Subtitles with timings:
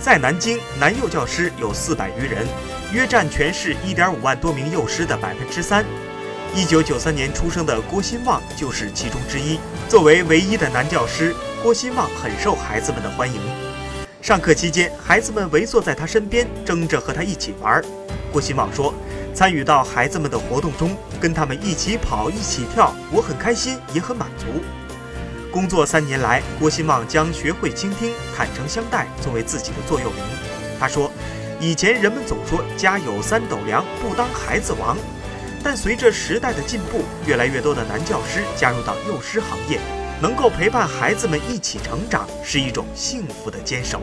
[0.00, 2.46] 在南京，男幼教师有四百余人，
[2.90, 5.84] 约占全市一点五万多名幼师的百分之三。
[6.54, 9.58] 一九九三年出生的郭新旺就是其中之一。
[9.90, 13.38] 作为唯一的男教师，郭新旺很受孩子们的欢迎。
[14.22, 17.84] 上课期间，孩子们围坐在他身边，争着和他一起玩。
[18.32, 18.94] 郭新旺说
[19.34, 24.46] ：“参与到孩子们的活动中，跟他们一起跑、一起跳，我很开心，也很满足。”
[25.50, 30.24] 工作三年来，郭兴旺将学会倾听、坦诚相待作为自己的座右铭。
[30.78, 31.10] 他说
[31.58, 34.96] ：“以前人们总说家有三斗粮，不当孩子王。
[35.62, 39.80] 但随着时代的进步，越来越多的男教师加入到幼师行业，
[40.22, 44.00] 能够陪伴孩子们一起成长，是一种幸福的坚守。”